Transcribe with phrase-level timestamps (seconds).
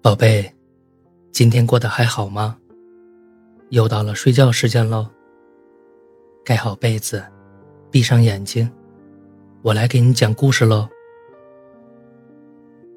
[0.00, 0.54] 宝贝，
[1.32, 2.56] 今天过得还好吗？
[3.70, 5.08] 又到了睡觉时间喽。
[6.44, 7.24] 盖好被子，
[7.90, 8.70] 闭上眼睛，
[9.60, 10.88] 我来给你讲故事喽。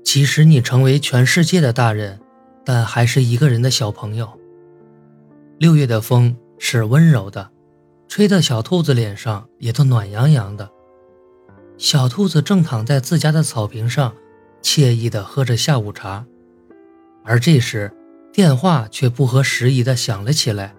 [0.03, 2.21] 其实你成为全世界的大人，
[2.63, 4.39] 但还是一个人的小朋友。
[5.57, 7.49] 六月的风是温柔的，
[8.07, 10.69] 吹得小兔子脸上也都暖洋洋的。
[11.79, 14.15] 小兔子正躺在自家的草坪上，
[14.61, 16.27] 惬意地喝着下午茶。
[17.23, 17.91] 而这时，
[18.33, 20.75] 电话却不合时宜地响了起来。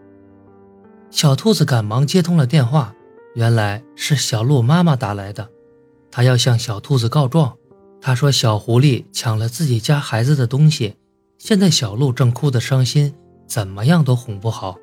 [1.11, 2.95] 小兔子赶忙接通了电话，
[3.35, 5.49] 原来是小鹿妈妈打来的，
[6.11, 7.57] 她要向小兔子告状。
[8.01, 10.97] 她说小狐狸抢了自己家孩子的东西，
[11.39, 13.15] 现在小鹿正哭得伤心，
[13.47, 14.77] 怎么样都哄不好。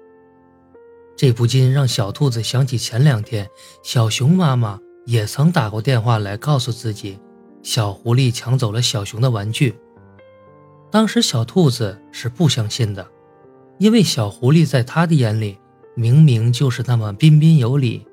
[1.17, 3.49] 这不禁让小兔子想起前两天
[3.83, 7.19] 小熊妈妈也曾打过电话来告诉自己，
[7.61, 9.77] 小狐狸抢走了小熊的玩具。
[10.91, 13.05] 当时小兔子是不相信的，
[13.77, 15.57] 因为小狐狸在他的眼里
[15.95, 18.05] 明明就是那么彬彬有礼，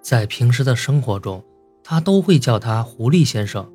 [0.00, 1.42] 在平时的生活中，
[1.82, 3.68] 他都会叫他狐狸先生。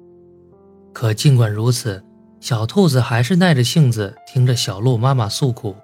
[0.94, 2.04] 可尽管如此，
[2.40, 5.76] 小兔子还是耐着性子听着小鹿妈妈诉苦，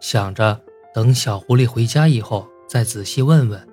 [0.00, 0.60] 想着
[0.94, 3.68] 等小狐狸回家以后再仔细问问。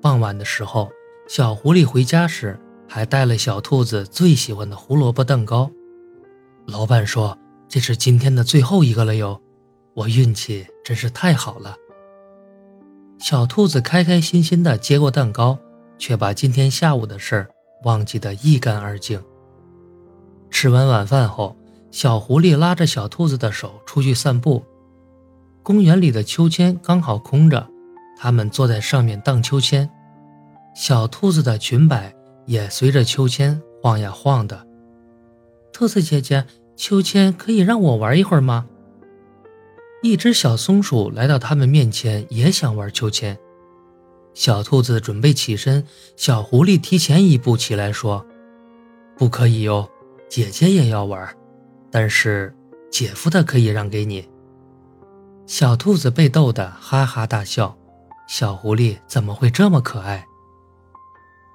[0.00, 0.88] 傍晚的时候，
[1.28, 5.70] 小狐狸回家时还带了小兔子最喜欢的胡萝卜蛋糕。
[6.68, 9.40] 老板说：“这是今天的最后一个了哟，
[9.94, 11.74] 我运气真是太好了。”
[13.18, 15.58] 小兔子开开心心地接过蛋糕，
[15.98, 17.48] 却把今天下午的事儿
[17.84, 19.18] 忘记得一干二净。
[20.50, 21.56] 吃完晚饭后，
[21.90, 24.62] 小狐狸拉着小兔子的手出去散步。
[25.62, 27.66] 公园里的秋千刚好空着，
[28.18, 29.88] 他们坐在上面荡秋千，
[30.74, 34.68] 小兔子的裙摆也随着秋千晃呀晃的。
[35.70, 36.44] 兔子姐姐，
[36.78, 38.64] 秋千可以让我玩一会儿吗？
[40.00, 43.36] 一只小松鼠来到他们面前，也想玩秋千。
[44.32, 48.24] 小兔子准备起身，小狐狸提前一步起来说
[49.18, 49.90] ：“不可以哟，
[50.28, 51.28] 姐姐也要玩，
[51.90, 52.54] 但是
[52.92, 54.28] 姐夫的可以让给你。”
[55.46, 57.76] 小兔子被逗得哈哈大笑。
[58.28, 60.24] 小狐狸怎么会这么可爱？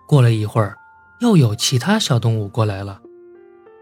[0.05, 0.75] 过了一会儿，
[1.21, 2.99] 又有其他小动物过来了。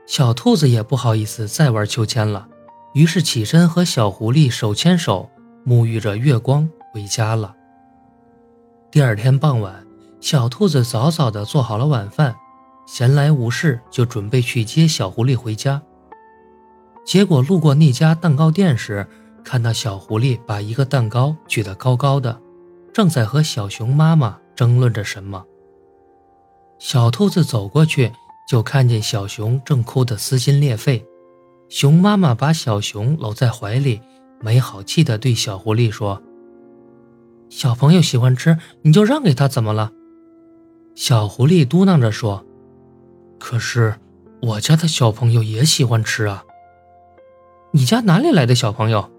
[0.08, 2.48] 小兔子也不好意思再玩秋千了，
[2.94, 5.30] 于是起身和小狐狸手牵手，
[5.66, 7.56] 沐浴着月光回家了。
[8.92, 9.86] 第二天傍晚，
[10.20, 12.36] 小兔子早早地做好了晚饭，
[12.86, 15.82] 闲来无事就准备去接小狐狸回家。
[17.06, 19.08] 结果路过那家蛋糕店时，
[19.46, 22.38] 看到小狐狸把一个蛋糕举得高高的，
[22.94, 25.46] 正在和小熊妈妈争论着什么。
[26.80, 28.12] 小兔子走过去。
[28.52, 31.06] 就看见小熊正哭得撕心裂肺，
[31.70, 34.02] 熊妈妈把小熊搂在怀里，
[34.42, 36.22] 没好气地对小狐狸说
[37.48, 39.94] ：“小朋友喜欢吃，你就让给他，怎么了？”
[40.96, 42.46] 小狐狸嘟囔着说
[43.40, 43.96] ：“可是
[44.42, 46.44] 我家的小朋友也喜欢吃啊。
[47.72, 49.10] ”“你家哪里来的小朋友？”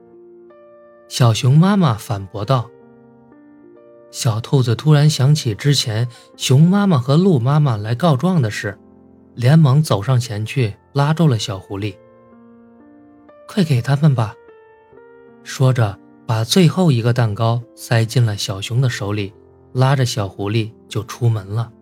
[1.09, 2.69] 小熊妈妈反驳道。
[4.11, 6.07] 小兔子突然想起之前
[6.37, 8.79] 熊妈妈和鹿妈妈来告状的事。
[9.35, 11.95] 连忙走上前去，拉住了小狐狸。
[13.49, 14.35] 快给他们吧！
[15.43, 19.33] 说着，把最后一个蛋糕塞进了小熊的手里，
[19.73, 21.73] 拉着小狐狸就出门了。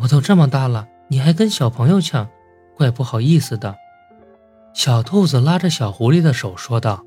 [0.00, 2.28] 我都这么大了，你还跟小朋友抢，
[2.76, 3.74] 怪不好意思的。
[4.74, 7.04] 小兔子拉着小狐狸的手说道。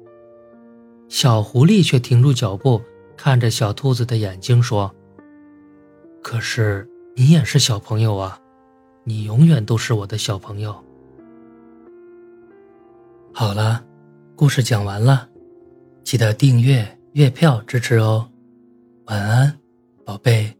[1.08, 2.82] 小狐狸却停住脚步，
[3.18, 4.94] 看着小兔子的眼睛说
[6.22, 8.40] ：“可是你也是小朋友啊。”
[9.04, 10.76] 你永远都是我的小朋友。
[13.34, 13.84] 好了，
[14.36, 15.30] 故事讲完了，
[16.04, 18.30] 记得订阅、月票支持哦。
[19.06, 19.60] 晚安，
[20.04, 20.59] 宝贝。